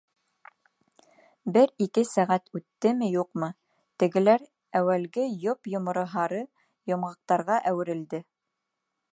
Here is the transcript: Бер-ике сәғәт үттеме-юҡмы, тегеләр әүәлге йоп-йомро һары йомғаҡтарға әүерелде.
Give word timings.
Бер-ике 1.57 2.03
сәғәт 2.11 2.49
үттеме-юҡмы, 2.59 3.51
тегеләр 4.05 4.47
әүәлге 4.81 5.29
йоп-йомро 5.45 6.09
һары 6.17 6.43
йомғаҡтарға 6.95 7.63
әүерелде. 7.75 8.27